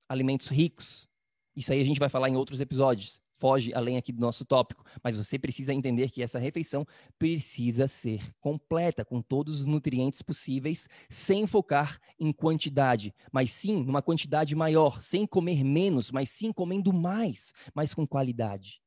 Alimentos 0.08 0.48
ricos. 0.48 1.08
Isso 1.56 1.72
aí 1.72 1.80
a 1.80 1.84
gente 1.84 2.00
vai 2.00 2.10
falar 2.10 2.30
em 2.30 2.36
outros 2.36 2.62
episódios 2.62 3.22
foge 3.42 3.74
além 3.74 3.98
aqui 3.98 4.12
do 4.14 4.22
nosso 4.22 4.46
tópico, 4.46 4.86
mas 5.04 5.18
você 5.18 5.40
precisa 5.40 5.74
entender 5.74 6.12
que 6.12 6.22
essa 6.22 6.38
refeição 6.38 6.86
precisa 7.18 7.88
ser 7.88 8.22
completa, 8.40 9.04
com 9.04 9.20
todos 9.20 9.62
os 9.62 9.66
nutrientes 9.66 10.22
possíveis, 10.22 10.88
sem 11.10 11.48
focar 11.48 12.00
em 12.20 12.32
quantidade, 12.32 13.12
mas 13.32 13.52
sim 13.52 13.84
numa 13.84 14.02
quantidade 14.04 14.56
maior, 14.56 15.02
sem 15.02 15.26
comer 15.26 15.64
menos, 15.64 16.12
mas 16.12 16.30
sim 16.30 16.54
comendo 16.54 16.94
mais, 16.94 17.52
mas 17.74 17.96
com 17.96 18.06
qualidade. 18.06 18.80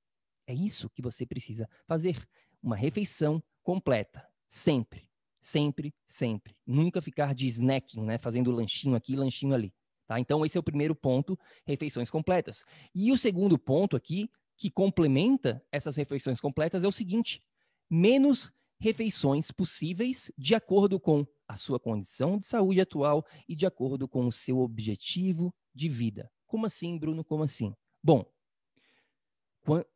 É 0.46 0.54
isso 0.54 0.88
que 0.88 1.02
você 1.02 1.26
precisa 1.26 1.68
fazer. 1.84 2.24
Uma 2.62 2.76
refeição 2.76 3.42
completa, 3.60 4.24
sempre, 4.46 5.08
sempre, 5.40 5.92
sempre. 6.06 6.54
Nunca 6.64 7.02
ficar 7.02 7.34
de 7.34 7.48
snacking, 7.48 8.02
né? 8.02 8.18
Fazendo 8.18 8.52
lanchinho 8.52 8.94
aqui, 8.94 9.16
lanchinho 9.16 9.52
ali. 9.52 9.74
Tá? 10.06 10.20
Então, 10.20 10.44
esse 10.44 10.56
é 10.56 10.60
o 10.60 10.64
primeiro 10.64 10.94
ponto, 10.94 11.38
refeições 11.66 12.10
completas. 12.10 12.64
E 12.94 13.10
o 13.10 13.18
segundo 13.18 13.58
ponto 13.58 13.96
aqui 13.96 14.30
que 14.56 14.70
complementa 14.70 15.64
essas 15.70 15.96
refeições 15.96 16.40
completas 16.40 16.84
é 16.84 16.88
o 16.88 16.92
seguinte: 16.92 17.42
menos 17.90 18.52
refeições 18.78 19.50
possíveis 19.50 20.30
de 20.36 20.54
acordo 20.54 21.00
com 21.00 21.26
a 21.46 21.56
sua 21.56 21.78
condição 21.78 22.38
de 22.38 22.46
saúde 22.46 22.80
atual 22.80 23.24
e 23.48 23.54
de 23.54 23.66
acordo 23.66 24.08
com 24.08 24.26
o 24.26 24.32
seu 24.32 24.58
objetivo 24.58 25.54
de 25.74 25.88
vida. 25.88 26.30
Como 26.46 26.66
assim, 26.66 26.98
Bruno? 26.98 27.24
Como 27.24 27.42
assim? 27.42 27.74
Bom, 28.02 28.24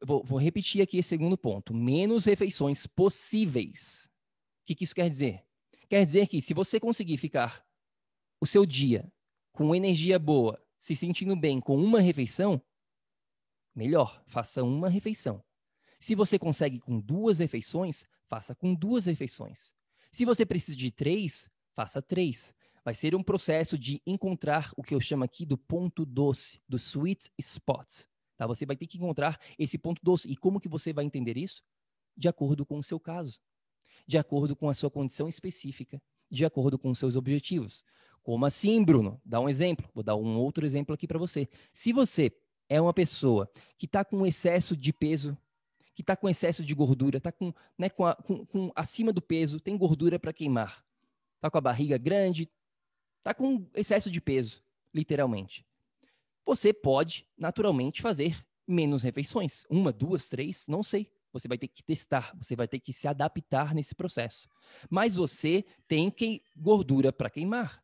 vou, 0.03 0.39
repetir 0.39 0.83
aqui 0.83 0.99
esse 0.99 1.09
segundo 1.11 1.37
ponto: 1.37 1.75
menos 1.75 2.25
refeições 2.25 2.87
possíveis. 2.87 4.09
O 4.63 4.75
que 4.75 4.85
isso 4.85 4.95
quer 4.95 5.11
dizer? 5.11 5.45
Quer 5.89 6.05
dizer 6.05 6.27
que 6.27 6.41
se 6.43 6.53
você 6.53 6.79
conseguir 6.79 7.17
ficar 7.17 7.65
o 8.41 8.47
seu 8.47 8.67
dia 8.67 9.11
com 9.53 9.75
energia 9.75 10.19
boa, 10.19 10.63
se 10.79 10.95
sentindo 10.95 11.35
bem 11.35 11.61
com 11.61 11.77
uma 11.77 12.01
refeição, 12.01 12.63
Melhor, 13.79 14.21
faça 14.27 14.65
uma 14.65 14.89
refeição. 14.89 15.41
Se 16.01 16.17
você 16.17 16.37
consegue 16.37 16.81
com 16.81 16.99
duas 16.99 17.39
refeições, 17.39 18.05
faça 18.27 18.53
com 18.53 18.75
duas 18.75 19.07
refeições. 19.07 19.73
Se 20.11 20.25
você 20.25 20.45
precisa 20.45 20.77
de 20.77 20.91
três, 20.91 21.49
faça 21.77 22.03
três. 22.03 22.53
Vai 22.85 22.93
ser 22.93 23.15
um 23.15 23.23
processo 23.23 23.79
de 23.79 24.03
encontrar 24.05 24.73
o 24.77 24.83
que 24.83 24.97
eu 24.97 25.01
chamo 25.01 25.23
aqui 25.23 25.47
do 25.47 25.57
ponto 25.57 26.05
doce, 26.05 26.61
do 26.69 26.77
sweet 26.77 27.31
spot. 27.39 27.89
Tá? 28.37 28.49
Você 28.49 28.67
vai 28.67 28.77
ter 28.77 28.89
que 28.89 28.99
encontrar 28.99 29.41
esse 29.57 29.79
ponto 29.79 30.01
doce. 30.03 30.29
E 30.29 30.35
como 30.35 30.59
que 30.59 30.69
você 30.69 30.93
vai 30.93 31.05
entender 31.05 31.39
isso? 31.39 31.63
De 32.17 32.27
acordo 32.27 32.67
com 32.67 32.81
o 32.81 32.83
seu 32.83 32.99
caso, 32.99 33.39
de 34.09 34.19
acordo 34.19 34.57
com 34.57 34.69
a 34.69 34.75
sua 34.75 34.91
condição 34.91 35.29
específica, 35.29 36.03
de 36.29 36.45
acordo 36.45 36.77
com 36.81 36.91
os 36.91 36.99
seus 36.99 37.15
objetivos. 37.15 37.85
Como 38.25 38.45
assim, 38.45 38.83
Bruno? 38.83 39.23
Dá 39.25 39.39
um 39.39 39.49
exemplo. 39.49 39.89
Vou 39.95 40.03
dar 40.03 40.17
um 40.17 40.37
outro 40.37 40.67
exemplo 40.67 40.93
aqui 40.93 41.07
para 41.07 41.17
você. 41.17 41.49
Se 41.73 41.93
você 41.93 42.33
é 42.69 42.81
uma 42.81 42.93
pessoa 42.93 43.51
que 43.77 43.87
está 43.87 44.05
com 44.05 44.27
excesso 44.27 44.77
de 44.77 44.93
peso, 44.93 45.37
que 45.95 46.03
está 46.03 46.17
com 46.17 46.29
excesso 46.29 46.65
de 46.65 46.75
gordura, 46.75 47.19
está 47.19 47.33
com, 47.33 47.53
né, 47.77 47.89
com, 47.89 48.13
com, 48.15 48.47
com, 48.47 48.73
acima 48.75 49.13
do 49.13 49.23
peso, 49.23 49.59
tem 49.59 49.77
gordura 49.77 50.19
para 50.19 50.33
queimar, 50.33 50.85
está 51.37 51.51
com 51.51 51.59
a 51.59 51.61
barriga 51.61 51.99
grande, 51.99 52.49
está 53.19 53.35
com 53.35 53.67
excesso 53.75 54.11
de 54.11 54.21
peso, 54.21 54.63
literalmente. 54.95 55.67
Você 56.45 56.73
pode, 56.73 57.27
naturalmente, 57.37 58.01
fazer 58.01 58.47
menos 58.67 59.03
refeições, 59.03 59.67
uma, 59.69 59.93
duas, 59.93 60.29
três, 60.29 60.67
não 60.69 60.83
sei. 60.83 61.11
Você 61.33 61.47
vai 61.47 61.59
ter 61.59 61.69
que 61.69 61.83
testar, 61.83 62.35
você 62.37 62.57
vai 62.57 62.67
ter 62.67 62.81
que 62.81 62.93
se 62.93 63.07
adaptar 63.07 63.75
nesse 63.75 63.95
processo. 63.95 64.49
Mas 64.89 65.17
você 65.17 65.65
tem 65.87 66.11
que 66.11 66.43
gordura 66.57 67.13
para 67.13 67.29
queimar. 67.29 67.83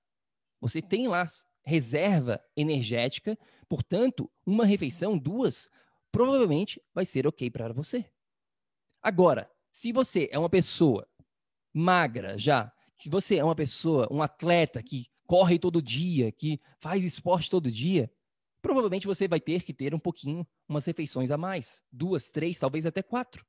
Você 0.60 0.80
tem 0.80 1.08
lá 1.08 1.26
reserva 1.64 2.40
energética, 2.56 3.38
portanto, 3.68 4.30
uma 4.46 4.64
refeição, 4.64 5.18
duas, 5.18 5.68
provavelmente 6.12 6.80
vai 6.94 7.04
ser 7.04 7.26
ok 7.26 7.50
para 7.50 7.72
você. 7.72 8.04
Agora, 9.02 9.50
se 9.72 9.92
você 9.92 10.28
é 10.30 10.38
uma 10.38 10.50
pessoa 10.50 11.08
magra 11.72 12.38
já, 12.38 12.72
se 12.98 13.10
você 13.10 13.36
é 13.36 13.44
uma 13.44 13.54
pessoa, 13.54 14.08
um 14.10 14.22
atleta 14.22 14.82
que 14.82 15.06
corre 15.26 15.58
todo 15.58 15.82
dia, 15.82 16.30
que 16.30 16.60
faz 16.80 17.04
esporte 17.04 17.50
todo 17.50 17.70
dia, 17.70 18.10
provavelmente 18.62 19.06
você 19.06 19.26
vai 19.26 19.40
ter 19.40 19.62
que 19.62 19.74
ter 19.74 19.94
um 19.94 19.98
pouquinho, 19.98 20.46
umas 20.68 20.84
refeições 20.84 21.30
a 21.30 21.36
mais, 21.36 21.82
duas, 21.90 22.30
três, 22.30 22.58
talvez 22.58 22.86
até 22.86 23.02
quatro. 23.02 23.44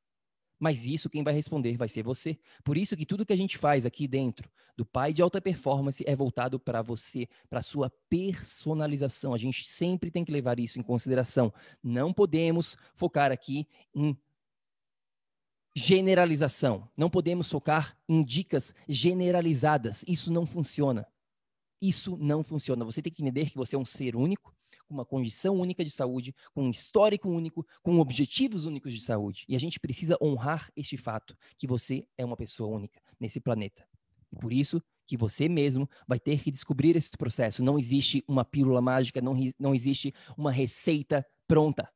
Mas 0.59 0.85
isso 0.85 1.09
quem 1.09 1.23
vai 1.23 1.33
responder 1.33 1.77
vai 1.77 1.89
ser 1.89 2.03
você. 2.03 2.37
Por 2.63 2.77
isso 2.77 2.95
que 2.95 3.05
tudo 3.05 3.25
que 3.25 3.33
a 3.33 3.37
gente 3.37 3.57
faz 3.57 3.85
aqui 3.85 4.07
dentro 4.07 4.49
do 4.77 4.85
Pai 4.85 5.13
de 5.13 5.21
Alta 5.21 5.41
Performance 5.41 6.03
é 6.07 6.15
voltado 6.15 6.59
para 6.59 6.81
você, 6.81 7.27
para 7.49 7.61
sua 7.61 7.91
personalização. 8.09 9.33
A 9.33 9.37
gente 9.37 9.65
sempre 9.65 10.09
tem 10.09 10.23
que 10.23 10.31
levar 10.31 10.59
isso 10.59 10.79
em 10.79 10.83
consideração. 10.83 11.53
Não 11.83 12.13
podemos 12.13 12.77
focar 12.93 13.31
aqui 13.31 13.67
em 13.93 14.17
generalização. 15.75 16.89
Não 16.95 17.09
podemos 17.09 17.49
focar 17.49 17.97
em 18.07 18.23
dicas 18.23 18.73
generalizadas. 18.87 20.05
Isso 20.07 20.31
não 20.31 20.45
funciona. 20.45 21.05
Isso 21.81 22.15
não 22.17 22.43
funciona. 22.43 22.85
Você 22.85 23.01
tem 23.01 23.11
que 23.11 23.21
entender 23.21 23.49
que 23.49 23.57
você 23.57 23.75
é 23.75 23.79
um 23.79 23.85
ser 23.85 24.15
único 24.15 24.54
com 24.87 24.93
uma 24.93 25.05
condição 25.05 25.55
única 25.55 25.83
de 25.83 25.89
saúde, 25.89 26.33
com 26.53 26.63
um 26.63 26.69
histórico 26.69 27.29
único, 27.29 27.65
com 27.81 27.99
objetivos 27.99 28.65
únicos 28.65 28.93
de 28.93 29.01
saúde. 29.01 29.45
E 29.47 29.55
a 29.55 29.59
gente 29.59 29.79
precisa 29.79 30.17
honrar 30.21 30.71
este 30.75 30.97
fato, 30.97 31.35
que 31.57 31.67
você 31.67 32.07
é 32.17 32.23
uma 32.23 32.37
pessoa 32.37 32.75
única 32.75 33.01
nesse 33.19 33.39
planeta. 33.39 33.87
E 34.31 34.35
por 34.35 34.53
isso 34.53 34.81
que 35.05 35.15
você 35.15 35.47
mesmo 35.47 35.89
vai 36.07 36.19
ter 36.19 36.41
que 36.41 36.51
descobrir 36.51 36.95
esse 36.95 37.11
processo. 37.11 37.63
Não 37.63 37.77
existe 37.77 38.23
uma 38.27 38.43
pílula 38.43 38.81
mágica, 38.81 39.21
não, 39.21 39.33
não 39.59 39.75
existe 39.75 40.13
uma 40.37 40.51
receita 40.51 41.25
pronta. 41.47 41.91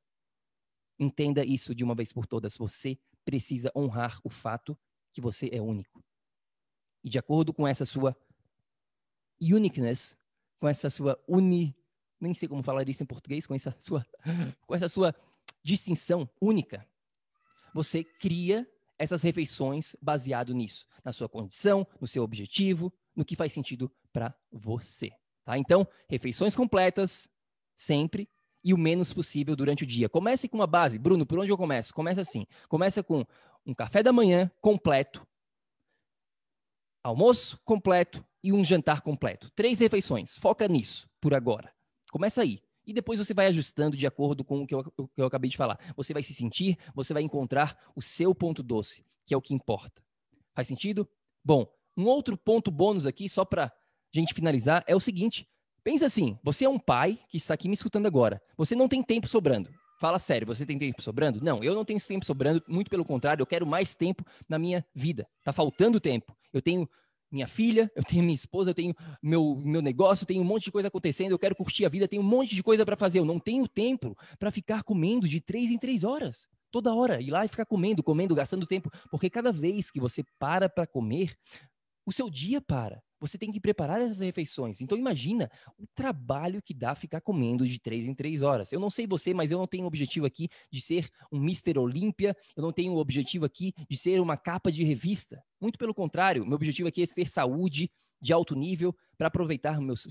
Entenda 1.00 1.44
isso 1.44 1.74
de 1.74 1.84
uma 1.84 1.96
vez 1.96 2.12
por 2.14 2.28
todas. 2.28 2.58
Você 2.58 3.00
precisa 3.26 3.72
honrar 3.76 4.20
o 4.24 4.30
fato 4.30 4.78
que 5.14 5.22
você 5.22 5.50
é 5.52 5.62
único. 5.62 6.04
E 7.04 7.10
de 7.10 7.18
acordo 7.18 7.54
com 7.54 7.68
essa 7.68 7.86
sua 7.86 8.16
uniqueness, 9.42 10.18
com 10.60 10.68
essa 10.68 10.90
sua 10.90 11.18
uni, 11.28 11.76
nem 12.20 12.34
sei 12.34 12.48
como 12.48 12.64
falar 12.64 12.88
isso 12.88 13.04
em 13.04 13.06
português, 13.06 13.46
com 13.46 13.54
essa 13.54 13.76
sua, 13.80 14.06
com 14.68 14.76
essa 14.76 14.90
sua 14.90 15.16
distinção 15.64 16.30
única, 16.42 16.86
você 17.74 18.04
cria 18.04 18.68
essas 18.98 19.22
refeições 19.22 19.96
baseado 20.02 20.54
nisso, 20.54 20.86
na 21.04 21.14
sua 21.14 21.30
condição, 21.30 21.88
no 22.02 22.08
seu 22.08 22.24
objetivo, 22.24 22.94
no 23.16 23.24
que 23.24 23.36
faz 23.36 23.54
sentido 23.54 23.92
para 24.12 24.36
você. 24.52 25.12
Tá? 25.46 25.58
Então, 25.58 25.88
refeições 26.08 26.56
completas, 26.56 27.30
sempre, 27.76 28.30
e 28.62 28.74
o 28.74 28.78
menos 28.78 29.14
possível 29.14 29.56
durante 29.56 29.84
o 29.84 29.88
dia. 29.88 30.10
Comece 30.10 30.50
com 30.50 30.58
uma 30.58 30.68
base. 30.68 31.00
Bruno, 31.00 31.26
por 31.26 31.40
onde 31.40 31.52
eu 31.52 31.58
começo? 31.58 31.94
Começa 31.94 32.22
assim. 32.22 32.46
Começa 32.68 33.02
com 33.02 33.26
um 33.66 33.74
café 33.74 34.04
da 34.04 34.12
manhã 34.12 34.52
completo, 34.60 35.26
almoço 37.02 37.60
completo 37.64 38.26
e 38.44 38.52
um 38.52 38.64
jantar 38.64 39.02
completo. 39.02 39.50
Três 39.52 39.80
refeições. 39.80 40.38
Foca 40.38 40.68
nisso 40.68 41.10
por 41.22 41.34
agora. 41.34 41.74
Começa 42.12 42.42
aí. 42.42 42.62
E 42.86 42.94
depois 42.94 43.20
você 43.20 43.34
vai 43.34 43.48
ajustando 43.48 43.96
de 43.96 44.08
acordo 44.08 44.44
com 44.44 44.64
o 44.64 44.68
que 44.68 44.74
eu, 44.74 44.80
o 44.98 45.08
que 45.08 45.22
eu 45.22 45.26
acabei 45.26 45.50
de 45.50 45.58
falar. 45.58 45.80
Você 45.96 46.14
vai 46.14 46.24
se 46.24 46.34
sentir, 46.34 46.78
você 46.96 47.14
vai 47.14 47.22
encontrar 47.22 47.78
o 47.96 48.02
seu 48.02 48.34
ponto 48.34 48.64
doce, 48.64 49.06
que 49.26 49.34
é 49.34 49.38
o 49.38 49.42
que 49.42 49.54
importa. 49.54 50.02
Faz 50.56 50.68
sentido? 50.68 51.08
Bom, 51.44 51.68
um 51.96 52.06
outro 52.06 52.38
ponto 52.38 52.72
bônus 52.72 53.06
aqui, 53.06 53.30
só 53.30 53.46
para 53.46 53.72
gente 54.12 54.34
finalizar, 54.34 54.84
é 54.88 54.96
o 54.96 55.00
seguinte: 55.00 55.48
pensa 55.84 56.06
assim, 56.06 56.38
você 56.44 56.66
é 56.66 56.70
um 56.70 56.80
pai 56.80 57.20
que 57.30 57.38
está 57.38 57.54
aqui 57.54 57.68
me 57.68 57.74
escutando 57.76 58.08
agora. 58.08 58.42
Você 58.58 58.76
não 58.76 58.88
tem 58.88 59.04
tempo 59.04 59.28
sobrando. 59.28 59.70
Fala 60.00 60.18
sério, 60.18 60.48
você 60.48 60.66
tem 60.66 60.80
tempo 60.80 61.02
sobrando? 61.02 61.44
Não, 61.44 61.62
eu 61.62 61.76
não 61.76 61.84
tenho 61.84 62.00
tempo 62.00 62.26
sobrando, 62.26 62.64
muito 62.68 62.90
pelo 62.90 63.04
contrário, 63.04 63.42
eu 63.42 63.46
quero 63.46 63.68
mais 63.68 63.96
tempo 63.96 64.24
na 64.48 64.58
minha 64.58 64.86
vida. 64.96 65.28
Tá 65.44 65.52
faltando 65.52 66.00
tempo. 66.00 66.34
Eu 66.54 66.62
tenho 66.62 66.90
minha 67.32 67.48
filha, 67.48 67.92
eu 67.96 68.04
tenho 68.04 68.24
minha 68.24 68.36
esposa, 68.36 68.72
eu 68.72 68.74
tenho 68.74 68.96
meu, 69.22 69.56
meu 69.64 69.82
negócio, 69.82 70.26
tenho 70.26 70.42
um 70.42 70.46
monte 70.46 70.66
de 70.66 70.72
coisa 70.72 70.88
acontecendo, 70.88 71.32
eu 71.32 71.40
quero 71.40 71.56
curtir 71.56 71.86
a 71.86 71.90
vida, 71.90 72.08
tenho 72.08 72.22
um 72.22 72.26
monte 72.26 72.56
de 72.56 72.64
coisa 72.64 72.86
para 72.86 72.96
fazer. 72.96 73.20
Eu 73.20 73.26
não 73.26 73.40
tenho 73.40 73.68
tempo 73.68 74.18
para 74.38 74.52
ficar 74.52 74.84
comendo 74.84 75.28
de 75.28 75.40
três 75.40 75.70
em 75.70 75.78
três 75.78 76.04
horas. 76.04 76.48
Toda 76.72 76.94
hora, 76.94 77.22
ir 77.22 77.32
lá 77.32 77.46
e 77.46 77.48
ficar 77.48 77.66
comendo, 77.66 78.04
comendo, 78.04 78.36
gastando 78.36 78.66
tempo. 78.66 78.92
Porque 79.10 79.30
cada 79.30 79.52
vez 79.52 79.90
que 79.90 80.00
você 80.00 80.24
para 80.38 80.70
para 80.70 80.86
comer, 80.86 81.36
o 82.06 82.12
seu 82.12 82.30
dia 82.30 82.62
para. 82.62 83.02
Você 83.20 83.38
tem 83.38 83.52
que 83.52 83.60
preparar 83.60 84.02
essas 84.02 84.20
refeições. 84.20 84.82
Então 84.82 84.98
imagina 84.98 85.50
o 85.78 85.86
trabalho 85.88 86.62
que 86.62 86.74
dá 86.74 86.96
ficar 86.96 87.22
comendo 87.22 87.66
de 87.66 87.80
três 87.80 88.06
em 88.06 88.14
três 88.14 88.42
horas. 88.42 88.72
Eu 88.72 88.80
não 88.80 88.90
sei 88.90 89.06
você, 89.06 89.34
mas 89.34 89.52
eu 89.52 89.58
não 89.58 89.68
tenho 89.68 89.84
o 89.84 89.88
objetivo 89.88 90.26
aqui 90.26 90.50
de 90.72 90.82
ser 90.82 91.10
um 91.32 91.38
Mr. 91.38 91.78
Olímpia. 91.78 92.36
Eu 92.56 92.64
não 92.64 92.72
tenho 92.72 92.94
o 92.94 92.98
objetivo 92.98 93.46
aqui 93.46 93.74
de 93.90 93.98
ser 93.98 94.20
uma 94.22 94.38
capa 94.38 94.72
de 94.72 94.84
revista. 94.84 95.44
Muito 95.60 95.78
pelo 95.78 95.94
contrário, 95.94 96.46
meu 96.46 96.56
objetivo 96.56 96.88
aqui 96.88 97.04
é 97.04 97.06
ter 97.06 97.28
saúde 97.28 97.92
de 98.22 98.34
alto 98.34 98.56
nível 98.56 98.96
para 99.18 99.28
aproveitar 99.28 99.80
meus, 99.80 100.08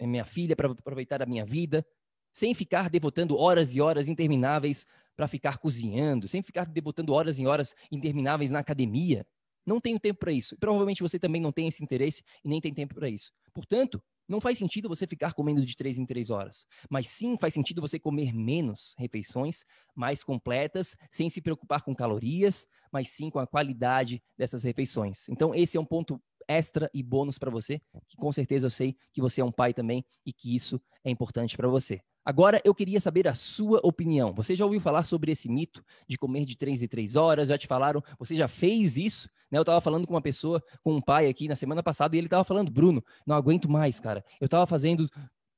minha 0.00 0.24
filha, 0.24 0.54
para 0.54 0.70
aproveitar 0.70 1.22
a 1.22 1.26
minha 1.26 1.44
vida, 1.44 1.84
sem 2.32 2.54
ficar 2.54 2.88
devotando 2.88 3.36
horas 3.36 3.74
e 3.74 3.80
horas 3.80 4.08
intermináveis 4.08 4.86
para 5.16 5.26
ficar 5.26 5.58
cozinhando, 5.58 6.28
sem 6.28 6.42
ficar 6.42 6.66
devotando 6.66 7.12
horas 7.12 7.38
e 7.38 7.46
horas 7.46 7.74
intermináveis 7.90 8.50
na 8.50 8.60
academia. 8.60 9.26
Não 9.68 9.78
tenho 9.78 10.00
tempo 10.00 10.18
para 10.18 10.32
isso. 10.32 10.54
E 10.54 10.58
provavelmente 10.58 11.02
você 11.02 11.18
também 11.18 11.42
não 11.42 11.52
tem 11.52 11.68
esse 11.68 11.84
interesse 11.84 12.22
e 12.42 12.48
nem 12.48 12.58
tem 12.58 12.72
tempo 12.72 12.94
para 12.94 13.06
isso. 13.06 13.30
Portanto, 13.52 14.02
não 14.26 14.40
faz 14.40 14.56
sentido 14.56 14.88
você 14.88 15.06
ficar 15.06 15.34
comendo 15.34 15.64
de 15.64 15.76
três 15.76 15.98
em 15.98 16.06
três 16.06 16.30
horas, 16.30 16.64
mas 16.88 17.08
sim 17.08 17.36
faz 17.38 17.52
sentido 17.52 17.82
você 17.82 17.98
comer 17.98 18.32
menos 18.32 18.94
refeições, 18.96 19.64
mais 19.94 20.24
completas, 20.24 20.96
sem 21.10 21.28
se 21.28 21.42
preocupar 21.42 21.82
com 21.82 21.94
calorias, 21.94 22.66
mas 22.90 23.10
sim 23.10 23.28
com 23.28 23.38
a 23.38 23.46
qualidade 23.46 24.22
dessas 24.38 24.62
refeições. 24.64 25.28
Então, 25.28 25.54
esse 25.54 25.76
é 25.76 25.80
um 25.80 25.84
ponto 25.84 26.18
extra 26.48 26.90
e 26.94 27.02
bônus 27.02 27.38
para 27.38 27.50
você, 27.50 27.78
que 28.08 28.16
com 28.16 28.32
certeza 28.32 28.66
eu 28.66 28.70
sei 28.70 28.96
que 29.12 29.20
você 29.20 29.42
é 29.42 29.44
um 29.44 29.52
pai 29.52 29.74
também 29.74 30.02
e 30.24 30.32
que 30.32 30.54
isso 30.54 30.80
é 31.04 31.10
importante 31.10 31.58
para 31.58 31.68
você. 31.68 32.00
Agora 32.24 32.60
eu 32.64 32.74
queria 32.74 33.00
saber 33.00 33.26
a 33.26 33.34
sua 33.34 33.80
opinião. 33.82 34.34
Você 34.34 34.54
já 34.54 34.64
ouviu 34.64 34.80
falar 34.80 35.04
sobre 35.04 35.32
esse 35.32 35.48
mito 35.48 35.82
de 36.06 36.18
comer 36.18 36.44
de 36.44 36.56
três 36.56 36.82
em 36.82 36.88
três 36.88 37.16
horas? 37.16 37.48
Já 37.48 37.56
te 37.56 37.66
falaram? 37.66 38.02
Você 38.18 38.34
já 38.34 38.46
fez 38.46 38.96
isso? 38.96 39.30
Né? 39.50 39.58
Eu 39.58 39.62
estava 39.62 39.80
falando 39.80 40.06
com 40.06 40.14
uma 40.14 40.20
pessoa, 40.20 40.62
com 40.82 40.94
um 40.94 41.00
pai 41.00 41.28
aqui 41.28 41.48
na 41.48 41.56
semana 41.56 41.82
passada, 41.82 42.14
e 42.14 42.18
ele 42.18 42.26
estava 42.26 42.44
falando, 42.44 42.70
Bruno, 42.70 43.02
não 43.26 43.34
aguento 43.34 43.68
mais, 43.70 43.98
cara. 43.98 44.24
Eu 44.40 44.44
estava 44.44 44.66
fazendo 44.66 45.08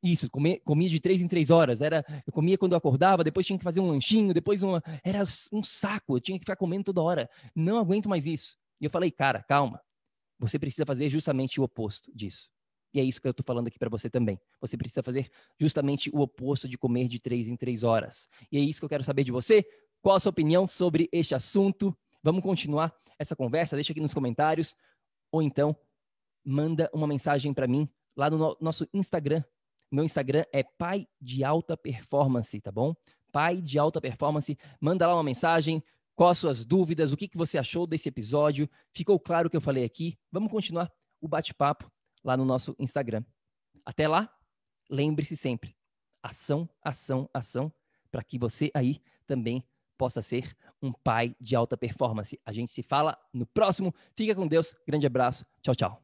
isso, 0.03 0.31
comia, 0.31 0.61
comia 0.65 0.89
de 0.89 1.01
três 1.01 1.21
em 1.21 1.29
três 1.29 1.51
horas. 1.51 1.83
Era, 1.83 2.05
eu 2.27 2.33
comia 2.33 2.57
quando 2.57 2.73
eu 2.73 2.79
acordava, 2.79 3.25
depois 3.25 3.47
tinha 3.47 3.59
que 3.59 3.65
fazer 3.65 3.81
um 3.81 3.89
lanchinho, 3.89 4.33
depois 4.33 4.63
uma. 4.63 4.83
Era 5.05 5.25
um 5.53 5.63
saco, 5.63 6.17
eu 6.17 6.21
tinha 6.21 6.39
que 6.39 6.45
ficar 6.45 6.57
comendo 6.57 6.85
toda 6.85 7.03
hora. 7.03 7.29
Não 7.55 7.79
aguento 7.79 8.09
mais 8.09 8.27
isso. 8.27 8.57
E 8.81 8.85
eu 8.85 8.91
falei, 8.91 9.11
cara, 9.11 9.43
calma. 9.43 9.81
Você 10.39 10.59
precisa 10.59 10.87
fazer 10.87 11.09
justamente 11.11 11.61
o 11.61 11.65
oposto 11.65 12.11
disso. 12.15 12.49
E 12.93 13.01
é 13.01 13.05
isso 13.05 13.21
que 13.21 13.27
eu 13.27 13.31
estou 13.31 13.45
falando 13.45 13.69
aqui 13.69 13.79
para 13.79 13.89
você 13.89 14.11
também. 14.11 14.41
Você 14.61 14.77
precisa 14.77 15.03
fazer 15.03 15.31
justamente 15.59 16.11
o 16.13 16.21
oposto 16.21 16.69
de 16.69 16.77
comer 16.77 17.09
de 17.09 17.21
três 17.21 17.47
em 17.47 17.57
três 17.57 17.85
horas. 17.85 18.29
E 18.51 18.59
é 18.59 18.61
isso 18.61 18.81
que 18.81 18.85
eu 18.85 18.89
quero 18.89 19.05
saber 19.05 19.25
de 19.25 19.31
você. 19.31 19.65
Qual 20.03 20.17
a 20.17 20.21
sua 20.21 20.31
opinião 20.31 20.67
sobre 20.67 21.09
este 21.13 21.35
assunto? 21.35 21.97
Vamos 22.23 22.43
continuar 22.43 22.95
essa 23.19 23.37
conversa? 23.37 23.77
Deixa 23.77 23.93
aqui 23.93 24.01
nos 24.01 24.15
comentários. 24.15 24.75
Ou 25.31 25.41
então, 25.41 25.77
manda 26.45 26.91
uma 26.93 27.07
mensagem 27.07 27.55
para 27.55 27.67
mim 27.67 27.89
lá 28.17 28.29
no 28.29 28.57
nosso 28.61 28.89
Instagram. 28.93 29.45
Meu 29.91 30.05
Instagram 30.05 30.45
é 30.53 30.63
pai 30.63 31.07
de 31.21 31.45
alta 31.45 31.77
performance, 31.77 32.61
tá 32.61 32.73
bom? 32.73 32.95
Pai 33.31 33.61
de 33.61 33.79
alta 33.79 34.01
performance. 34.01 34.59
Manda 34.81 35.07
lá 35.07 35.15
uma 35.15 35.23
mensagem. 35.23 35.83
Quais 36.17 36.33
as 36.33 36.39
suas 36.39 36.65
dúvidas? 36.65 37.13
O 37.13 37.17
que, 37.17 37.29
que 37.29 37.37
você 37.37 37.57
achou 37.57 37.87
desse 37.87 38.09
episódio? 38.09 38.69
Ficou 38.93 39.19
claro 39.19 39.47
o 39.47 39.51
que 39.51 39.57
eu 39.57 39.61
falei 39.61 39.85
aqui? 39.85 40.19
Vamos 40.31 40.51
continuar 40.51 40.91
o 41.21 41.29
bate-papo 41.29 41.91
lá 42.23 42.37
no 42.37 42.45
nosso 42.45 42.75
Instagram. 42.79 43.25
Até 43.85 44.07
lá, 44.07 44.33
lembre-se 44.89 45.37
sempre: 45.37 45.77
ação, 46.23 46.69
ação, 46.83 47.29
ação, 47.33 47.73
para 48.11 48.23
que 48.23 48.39
você 48.39 48.71
aí 48.75 49.01
também 49.27 49.65
possa 49.97 50.23
ser 50.23 50.57
um 50.83 50.93
pai 50.93 51.37
de 51.39 51.55
alta 51.55 51.77
performance. 51.77 52.41
A 52.45 52.53
gente 52.53 52.73
se 52.73 52.83
fala 52.83 53.19
no 53.33 53.47
próximo. 53.47 53.95
Fica 54.17 54.35
com 54.35 54.49
Deus. 54.49 54.75
Grande 54.87 55.07
abraço. 55.07 55.45
Tchau, 55.63 55.75
tchau. 55.75 55.99